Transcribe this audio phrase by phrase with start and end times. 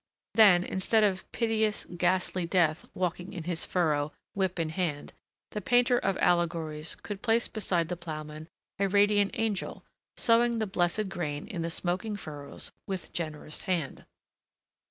[0.33, 5.13] Then, instead of piteous, ghastly Death walking in his furrow, whip in hand,
[5.51, 8.47] the painter of allegories could place beside the ploughman
[8.79, 9.85] a radiant angel,
[10.17, 14.05] sowing the blessed grain in the smoking furrows with generous hand.